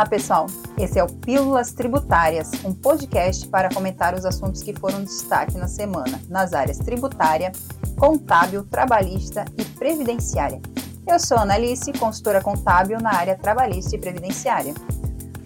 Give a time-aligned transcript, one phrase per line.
[0.00, 0.46] Olá, pessoal!
[0.78, 5.68] Esse é o Pílulas Tributárias, um podcast para comentar os assuntos que foram destaque na
[5.68, 7.52] semana nas áreas tributária,
[7.98, 10.58] contábil, trabalhista e previdenciária.
[11.06, 14.72] Eu sou a Analice, consultora contábil na área trabalhista e previdenciária.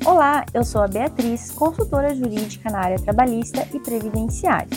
[0.06, 4.68] Olá, eu sou a Beatriz, consultora jurídica na área trabalhista e previdenciária.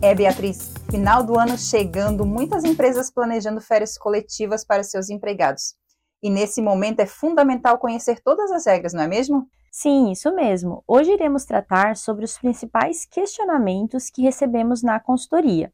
[0.00, 5.74] É, Beatriz, final do ano chegando, muitas empresas planejando férias coletivas para seus empregados.
[6.24, 9.46] E nesse momento é fundamental conhecer todas as regras, não é mesmo?
[9.70, 10.82] Sim, isso mesmo.
[10.88, 15.70] Hoje iremos tratar sobre os principais questionamentos que recebemos na consultoria.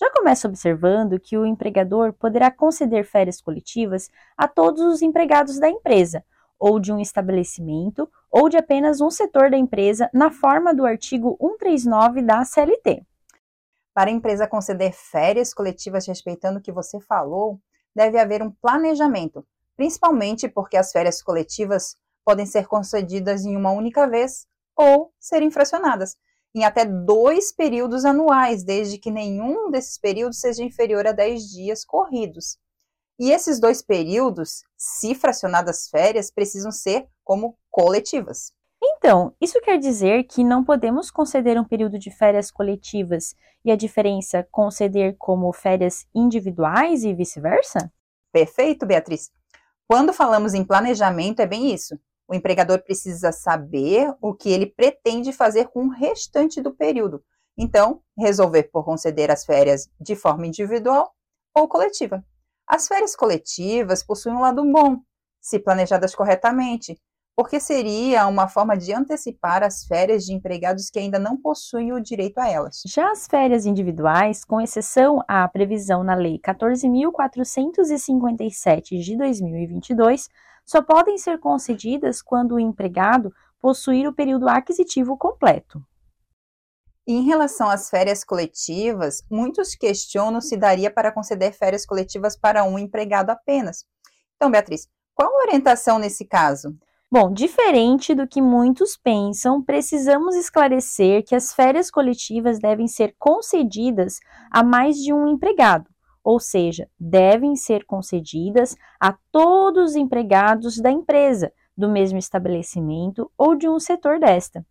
[0.00, 5.70] Já começa observando que o empregador poderá conceder férias coletivas a todos os empregados da
[5.70, 6.24] empresa,
[6.58, 11.38] ou de um estabelecimento, ou de apenas um setor da empresa, na forma do artigo
[11.40, 13.04] 139 da CLT.
[13.94, 17.60] Para a empresa conceder férias coletivas respeitando o que você falou,
[17.94, 24.08] deve haver um planejamento principalmente porque as férias coletivas podem ser concedidas em uma única
[24.08, 24.46] vez
[24.76, 26.16] ou serem fracionadas
[26.56, 31.84] em até dois períodos anuais, desde que nenhum desses períodos seja inferior a 10 dias
[31.84, 32.56] corridos.
[33.18, 38.52] E esses dois períodos, se fracionadas férias, precisam ser como coletivas.
[38.82, 43.76] Então, isso quer dizer que não podemos conceder um período de férias coletivas e a
[43.76, 47.92] diferença conceder como férias individuais e vice-versa?
[48.32, 49.30] Perfeito, Beatriz.
[49.88, 51.98] Quando falamos em planejamento, é bem isso.
[52.28, 57.22] O empregador precisa saber o que ele pretende fazer com o restante do período.
[57.56, 61.14] Então, resolver por conceder as férias de forma individual
[61.54, 62.24] ou coletiva.
[62.66, 65.00] As férias coletivas possuem um lado bom,
[65.40, 67.00] se planejadas corretamente,
[67.36, 72.00] porque seria uma forma de antecipar as férias de empregados que ainda não possuem o
[72.00, 72.82] direito a elas.
[72.86, 80.30] Já as férias individuais, com exceção à previsão na Lei 14.457 de 2022,
[80.64, 85.84] só podem ser concedidas quando o empregado possuir o período aquisitivo completo.
[87.06, 92.78] Em relação às férias coletivas, muitos questionam se daria para conceder férias coletivas para um
[92.78, 93.84] empregado apenas.
[94.36, 96.74] Então, Beatriz, qual a orientação nesse caso?
[97.08, 104.18] Bom, diferente do que muitos pensam, precisamos esclarecer que as férias coletivas devem ser concedidas
[104.50, 105.88] a mais de um empregado,
[106.24, 113.54] ou seja, devem ser concedidas a todos os empregados da empresa, do mesmo estabelecimento ou
[113.54, 114.66] de um setor desta.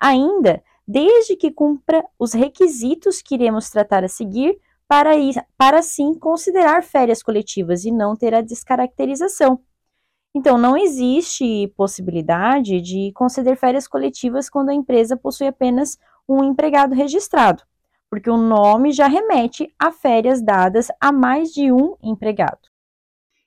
[0.00, 4.58] Ainda, desde que cumpra os requisitos que iremos tratar a seguir,
[4.88, 9.60] para, ir, para sim considerar férias coletivas e não ter a descaracterização.
[10.36, 15.96] Então, não existe possibilidade de conceder férias coletivas quando a empresa possui apenas
[16.28, 17.62] um empregado registrado,
[18.10, 22.68] porque o nome já remete a férias dadas a mais de um empregado.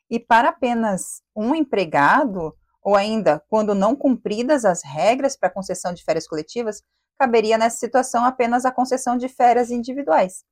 [0.10, 6.04] E para apenas um empregado, ou ainda quando não cumpridas as regras para concessão de
[6.04, 6.82] férias coletivas,
[7.20, 10.44] caberia nessa situação apenas a concessão de férias individuais.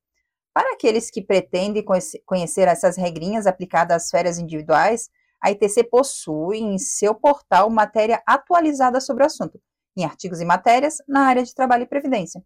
[0.54, 1.84] Para aqueles que pretendem
[2.24, 5.10] conhecer essas regrinhas aplicadas às férias individuais,
[5.42, 9.60] a ITC possui em seu portal matéria atualizada sobre o assunto,
[9.96, 12.42] em artigos e matérias na área de trabalho e previdência.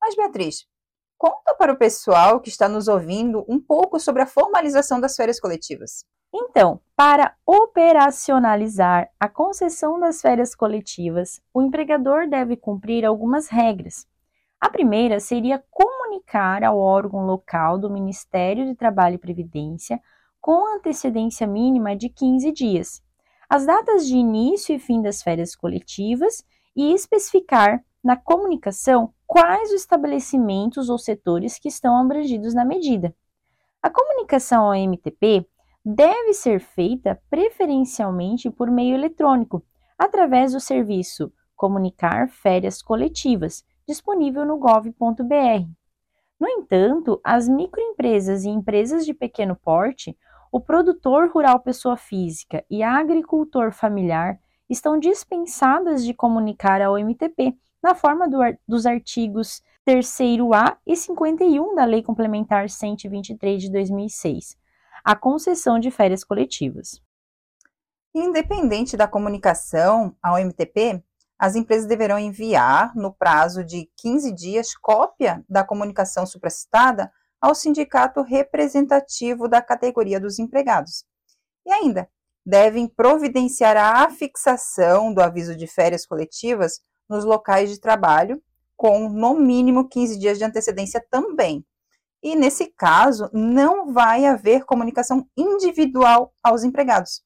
[0.00, 0.66] Mas, Beatriz,
[1.18, 5.40] conta para o pessoal que está nos ouvindo um pouco sobre a formalização das férias
[5.40, 6.04] coletivas.
[6.34, 14.06] Então, para operacionalizar a concessão das férias coletivas, o empregador deve cumprir algumas regras.
[14.60, 20.00] A primeira seria comunicar ao órgão local do Ministério de Trabalho e Previdência
[20.46, 23.02] com antecedência mínima de 15 dias,
[23.50, 26.44] as datas de início e fim das férias coletivas
[26.76, 33.12] e especificar na comunicação quais os estabelecimentos ou setores que estão abrangidos na medida.
[33.82, 35.44] A comunicação ao MTP
[35.84, 39.64] deve ser feita preferencialmente por meio eletrônico,
[39.98, 45.66] através do serviço Comunicar Férias Coletivas, disponível no gov.br.
[46.38, 50.16] No entanto, as microempresas e empresas de pequeno porte
[50.50, 54.38] o produtor rural pessoa física e agricultor familiar
[54.68, 61.84] estão dispensadas de comunicar ao MTP na forma do, dos artigos 3A e 51 da
[61.84, 64.56] Lei Complementar 123 de 2006,
[65.04, 67.00] a concessão de férias coletivas.
[68.12, 71.04] Independente da comunicação ao MTP,
[71.38, 78.22] as empresas deverão enviar, no prazo de 15 dias, cópia da comunicação supracitada ao sindicato
[78.22, 81.04] representativo da categoria dos empregados.
[81.64, 82.08] E ainda,
[82.44, 88.40] devem providenciar a afixação do aviso de férias coletivas nos locais de trabalho,
[88.76, 91.64] com no mínimo 15 dias de antecedência também.
[92.22, 97.22] E nesse caso, não vai haver comunicação individual aos empregados.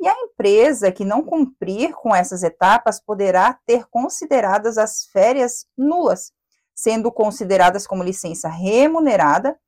[0.00, 6.32] E a empresa que não cumprir com essas etapas poderá ter consideradas as férias nulas,
[6.78, 9.58] sendo consideradas como licença remunerada,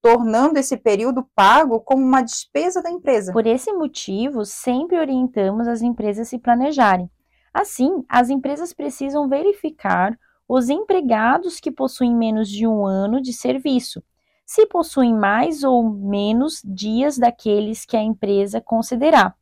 [0.00, 3.32] tornando esse período pago como uma despesa da empresa.
[3.32, 7.10] Por esse motivo, sempre orientamos as empresas a se planejarem.
[7.52, 10.16] Assim, as empresas precisam verificar
[10.48, 14.00] os empregados que possuem menos de um ano de serviço,
[14.46, 19.34] se possuem mais ou menos dias daqueles que a empresa considerar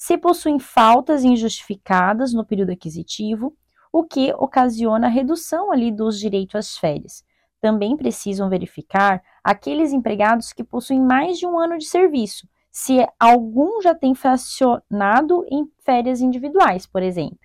[0.00, 3.54] se possuem faltas injustificadas no período aquisitivo,
[3.92, 7.24] o que ocasiona a redução ali dos direitos às férias.
[7.60, 13.82] Também precisam verificar aqueles empregados que possuem mais de um ano de serviço, se algum
[13.82, 17.38] já tem fracionado em férias individuais, por exemplo.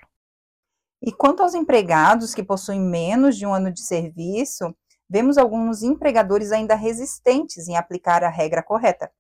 [1.02, 4.74] E quanto aos empregados que possuem menos de um ano de serviço,
[5.10, 9.12] vemos alguns empregadores ainda resistentes em aplicar a regra correta,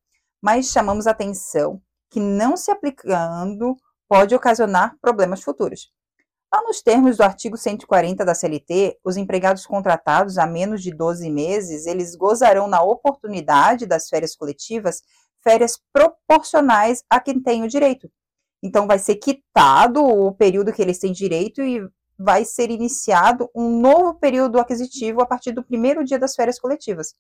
[0.41, 3.75] mas chamamos atenção que não se aplicando
[4.07, 5.91] pode ocasionar problemas futuros.
[6.53, 11.29] Lá nos termos do artigo 140 da CLT, os empregados contratados há menos de 12
[11.29, 15.01] meses, eles gozarão na oportunidade das férias coletivas,
[15.43, 18.09] férias proporcionais a quem tem o direito.
[18.63, 21.81] Então vai ser quitado o período que eles têm direito e
[22.17, 27.13] vai ser iniciado um novo período aquisitivo a partir do primeiro dia das férias coletivas.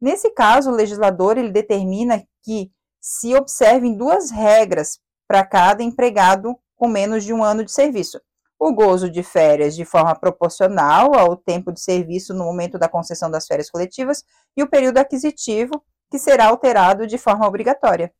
[0.00, 2.70] Nesse caso, o legislador ele determina que
[3.00, 4.98] se observem duas regras
[5.28, 8.18] para cada empregado com menos de um ano de serviço.
[8.66, 13.30] O gozo de férias de forma proporcional ao tempo de serviço no momento da concessão
[13.30, 14.24] das férias coletivas
[14.56, 18.10] e o período aquisitivo, que será alterado de forma obrigatória.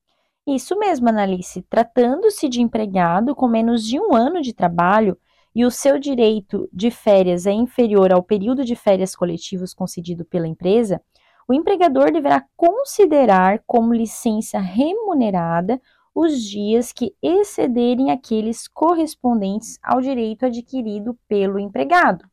[0.47, 1.63] Isso mesmo, Analice.
[1.63, 5.17] Tratando-se de empregado com menos de um ano de trabalho
[5.55, 10.47] e o seu direito de férias é inferior ao período de férias coletivos concedido pela
[10.47, 11.01] empresa,
[11.49, 15.81] o empregador deverá considerar como licença remunerada
[16.15, 22.25] os dias que excederem aqueles correspondentes ao direito adquirido pelo empregado.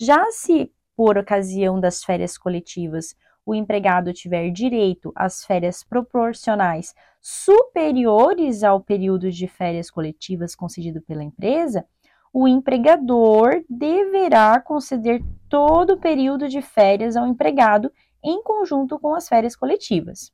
[0.00, 3.14] Já se, por ocasião das férias coletivas,
[3.46, 11.22] o empregado tiver direito às férias proporcionais superiores ao período de férias coletivas concedido pela
[11.22, 11.86] empresa,
[12.32, 17.92] o empregador deverá conceder todo o período de férias ao empregado
[18.24, 20.32] em conjunto com as férias coletivas.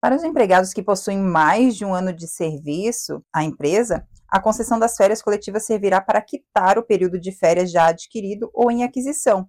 [0.00, 4.78] Para os empregados que possuem mais de um ano de serviço à empresa, a concessão
[4.78, 9.48] das férias coletivas servirá para quitar o período de férias já adquirido ou em aquisição.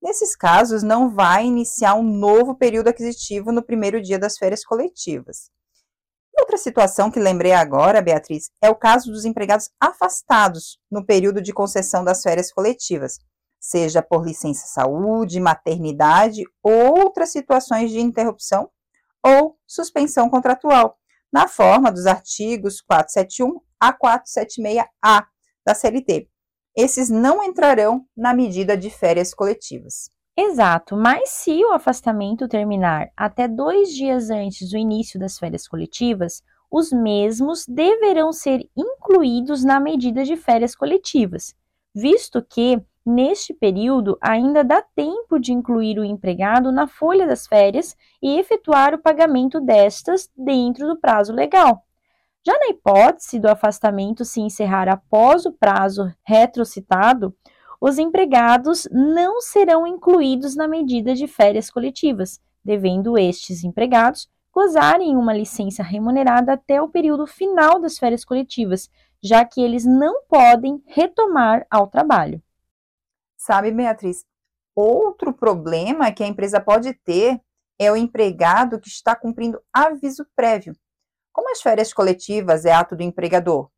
[0.00, 5.50] Nesses casos, não vai iniciar um novo período aquisitivo no primeiro dia das férias coletivas.
[6.38, 11.52] Outra situação que lembrei agora, Beatriz, é o caso dos empregados afastados no período de
[11.52, 13.18] concessão das férias coletivas,
[13.60, 18.70] seja por licença saúde, maternidade, outras situações de interrupção
[19.24, 20.98] ou suspensão contratual,
[21.32, 25.24] na forma dos artigos 471 a 476A
[25.64, 26.28] da CLT.
[26.76, 30.10] Esses não entrarão na medida de férias coletivas.
[30.36, 36.42] Exato, mas se o afastamento terminar até dois dias antes do início das férias coletivas,
[36.70, 41.54] os mesmos deverão ser incluídos na medida de férias coletivas,
[41.94, 47.96] visto que Neste período, ainda dá tempo de incluir o empregado na folha das férias
[48.22, 51.84] e efetuar o pagamento destas dentro do prazo legal.
[52.46, 57.34] Já na hipótese do afastamento se encerrar após o prazo retrocitado,
[57.80, 65.32] os empregados não serão incluídos na medida de férias coletivas, devendo estes empregados gozarem uma
[65.32, 68.88] licença remunerada até o período final das férias coletivas,
[69.20, 72.40] já que eles não podem retomar ao trabalho.
[73.44, 74.24] Sabe, Beatriz,
[74.72, 77.40] outro problema que a empresa pode ter
[77.76, 80.76] é o empregado que está cumprindo aviso prévio.
[81.32, 83.68] Como as férias coletivas é ato do empregador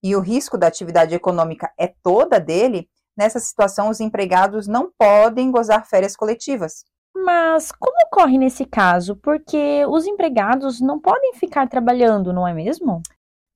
[0.00, 2.88] e o risco da atividade econômica é toda dele,
[3.18, 6.84] nessa situação os empregados não podem gozar férias coletivas.
[7.12, 9.16] Mas como ocorre nesse caso?
[9.16, 13.02] Porque os empregados não podem ficar trabalhando, não é mesmo?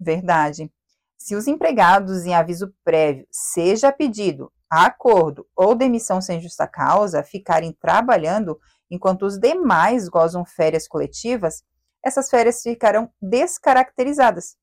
[0.01, 0.69] Verdade.
[1.17, 7.73] Se os empregados em aviso prévio, seja pedido acordo ou demissão sem justa causa ficarem
[7.73, 8.59] trabalhando
[8.91, 11.63] enquanto os demais gozam férias coletivas,
[12.05, 14.57] essas férias ficarão descaracterizadas.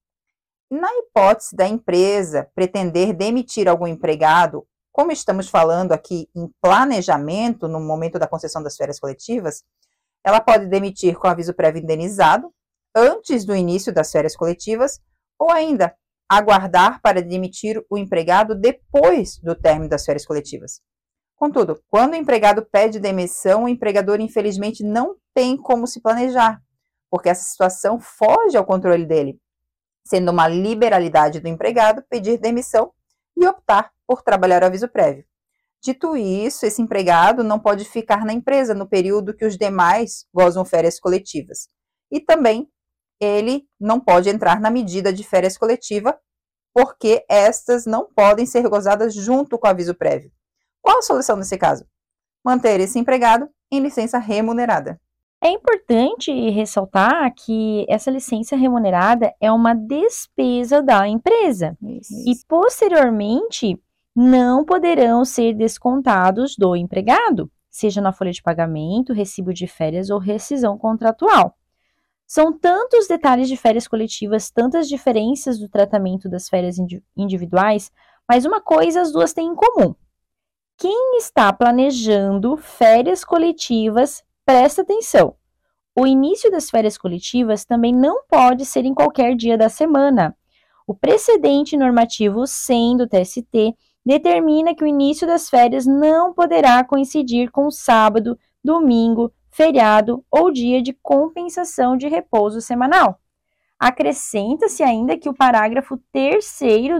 [0.69, 7.79] Na hipótese da empresa pretender demitir algum empregado, como estamos falando aqui em planejamento no
[7.79, 9.63] momento da concessão das férias coletivas,
[10.23, 12.53] ela pode demitir com aviso prévio indenizado
[12.95, 14.99] antes do início das férias coletivas
[15.39, 15.95] ou ainda
[16.31, 20.79] aguardar para demitir o empregado depois do término das férias coletivas.
[21.35, 26.61] Contudo, quando o empregado pede demissão, o empregador infelizmente não tem como se planejar,
[27.09, 29.41] porque essa situação foge ao controle dele.
[30.03, 32.91] sendo uma liberalidade do empregado pedir demissão
[33.37, 35.25] e optar por trabalhar o aviso prévio.
[35.83, 40.63] Dito isso, esse empregado não pode ficar na empresa no período que os demais gozam
[40.65, 41.67] férias coletivas.
[42.09, 42.67] E também
[43.21, 46.17] ele não pode entrar na medida de férias coletiva,
[46.73, 50.31] porque estas não podem ser gozadas junto com o aviso prévio.
[50.81, 51.85] Qual a solução nesse caso?
[52.43, 54.99] Manter esse empregado em licença remunerada.
[55.43, 62.13] É importante ressaltar que essa licença remunerada é uma despesa da empresa Isso.
[62.27, 63.81] e, posteriormente,
[64.15, 70.19] não poderão ser descontados do empregado, seja na folha de pagamento, recibo de férias ou
[70.19, 71.55] rescisão contratual.
[72.33, 76.77] São tantos detalhes de férias coletivas, tantas diferenças do tratamento das férias
[77.17, 77.91] individuais,
[78.25, 79.93] mas uma coisa as duas têm em comum.
[80.77, 85.35] Quem está planejando férias coletivas presta atenção.
[85.93, 90.33] O início das férias coletivas também não pode ser em qualquer dia da semana.
[90.87, 97.51] O precedente normativo 100 do TST determina que o início das férias não poderá coincidir
[97.51, 103.19] com sábado, domingo, feriado ou dia de compensação de repouso semanal.
[103.77, 106.45] Acrescenta-se ainda que o parágrafo 3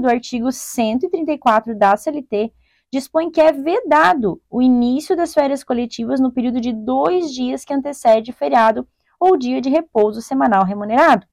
[0.01, 2.51] do artigo 134 da CLT
[2.91, 7.73] dispõe que é vedado o início das férias coletivas no período de dois dias que
[7.73, 8.85] antecede feriado
[9.19, 11.25] ou dia de repouso semanal remunerado.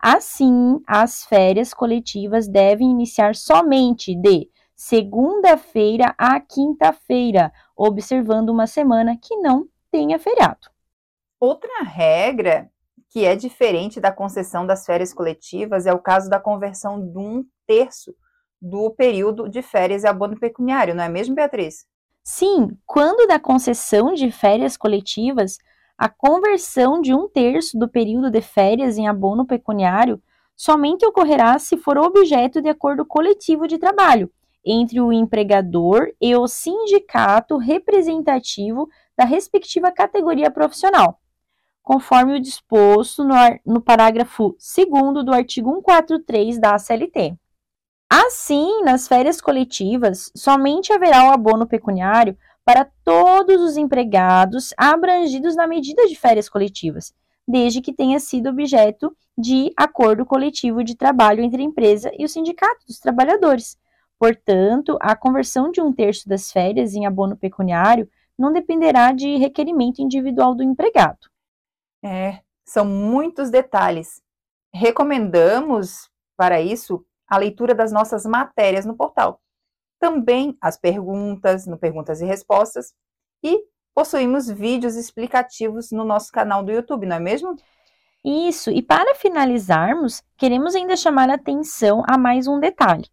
[0.00, 9.36] Assim, as férias coletivas devem iniciar somente de segunda-feira a quinta-feira, observando uma semana que
[9.36, 10.68] não tenha feriado.
[11.40, 12.70] Outra regra
[13.08, 17.42] que é diferente da concessão das férias coletivas é o caso da conversão de um
[17.66, 18.14] terço
[18.60, 21.86] do período de férias e abono pecuniário, não é mesmo, Beatriz?
[22.22, 25.56] Sim, quando da concessão de férias coletivas,
[25.96, 30.20] a conversão de um terço do período de férias em abono pecuniário
[30.54, 34.30] somente ocorrerá se for objeto de acordo coletivo de trabalho
[34.66, 41.20] entre o empregador e o sindicato representativo da respectiva categoria profissional,
[41.82, 47.36] conforme o disposto no, no parágrafo 2 do artigo 143 da CLT.
[48.08, 55.66] Assim, nas férias coletivas, somente haverá o abono pecuniário para todos os empregados abrangidos na
[55.66, 57.14] medida de férias coletivas,
[57.46, 62.28] desde que tenha sido objeto de acordo coletivo de trabalho entre a empresa e o
[62.28, 63.78] sindicato dos trabalhadores.
[64.18, 70.00] Portanto, a conversão de um terço das férias em abono pecuniário não dependerá de requerimento
[70.00, 71.18] individual do empregado.
[72.04, 74.20] É, são muitos detalhes.
[74.72, 79.40] Recomendamos, para isso, a leitura das nossas matérias no portal.
[79.98, 82.94] Também as perguntas, no Perguntas e Respostas,
[83.42, 83.64] e
[83.94, 87.56] possuímos vídeos explicativos no nosso canal do YouTube, não é mesmo?
[88.24, 93.08] Isso, e para finalizarmos, queremos ainda chamar a atenção a mais um detalhe.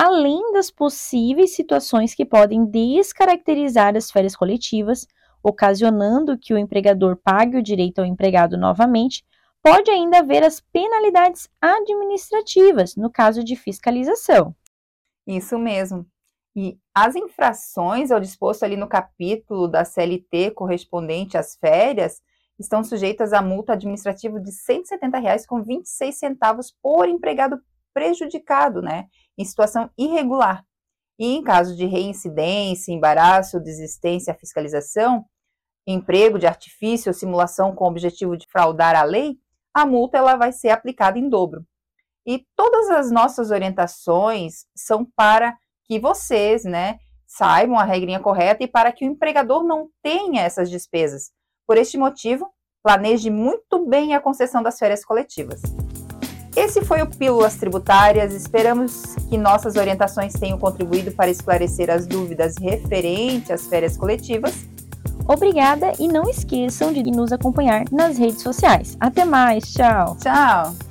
[0.00, 5.08] Além das possíveis situações que podem descaracterizar as férias coletivas,
[5.42, 9.24] ocasionando que o empregador pague o direito ao empregado novamente,
[9.60, 14.54] pode ainda haver as penalidades administrativas, no caso de fiscalização.
[15.26, 16.06] Isso mesmo.
[16.54, 22.22] E as infrações ao disposto ali no capítulo da CLT correspondente às férias
[22.56, 27.60] estão sujeitas a multa administrativa de 170 reais com 26 centavos por empregado
[27.92, 29.08] prejudicado, né,
[29.38, 30.64] em situação irregular.
[31.18, 35.24] E em caso de reincidência, embaraço, desistência à fiscalização,
[35.86, 39.38] emprego de artifício ou simulação com o objetivo de fraudar a lei,
[39.72, 41.64] a multa ela vai ser aplicada em dobro.
[42.26, 48.68] E todas as nossas orientações são para que vocês, né, saibam a regrinha correta e
[48.68, 51.30] para que o empregador não tenha essas despesas.
[51.66, 52.50] Por este motivo,
[52.82, 55.62] planeje muito bem a concessão das férias coletivas.
[56.58, 58.34] Esse foi o Pílulas Tributárias.
[58.34, 64.66] Esperamos que nossas orientações tenham contribuído para esclarecer as dúvidas referentes às férias coletivas
[65.28, 68.96] Obrigada e não esqueçam de nos acompanhar nas redes sociais.
[68.98, 70.16] Até mais, tchau!
[70.18, 70.87] Tchau!